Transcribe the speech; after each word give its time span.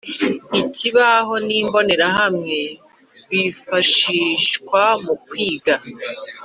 Ikibaho 0.61 1.33
n 1.47 1.49
imbonerahamwe 1.59 2.59
bifashishwa 3.29 4.81
mu 5.03 5.13
kwiga 5.25 5.75